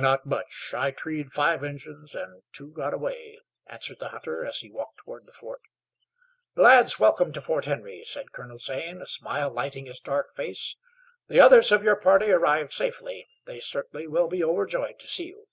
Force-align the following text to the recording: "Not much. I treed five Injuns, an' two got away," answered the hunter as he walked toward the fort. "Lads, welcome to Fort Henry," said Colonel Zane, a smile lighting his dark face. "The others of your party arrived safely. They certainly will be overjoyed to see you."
"Not 0.00 0.24
much. 0.24 0.72
I 0.74 0.90
treed 0.90 1.32
five 1.32 1.62
Injuns, 1.62 2.14
an' 2.16 2.40
two 2.50 2.70
got 2.70 2.94
away," 2.94 3.38
answered 3.66 3.98
the 3.98 4.08
hunter 4.08 4.42
as 4.42 4.60
he 4.60 4.70
walked 4.70 5.00
toward 5.00 5.26
the 5.26 5.34
fort. 5.34 5.60
"Lads, 6.56 6.98
welcome 6.98 7.30
to 7.34 7.42
Fort 7.42 7.66
Henry," 7.66 8.02
said 8.02 8.32
Colonel 8.32 8.56
Zane, 8.56 9.02
a 9.02 9.06
smile 9.06 9.50
lighting 9.50 9.84
his 9.84 10.00
dark 10.00 10.34
face. 10.34 10.76
"The 11.28 11.40
others 11.40 11.70
of 11.72 11.82
your 11.82 11.96
party 11.96 12.30
arrived 12.30 12.72
safely. 12.72 13.28
They 13.44 13.60
certainly 13.60 14.06
will 14.06 14.28
be 14.28 14.42
overjoyed 14.42 14.98
to 14.98 15.06
see 15.06 15.26
you." 15.26 15.48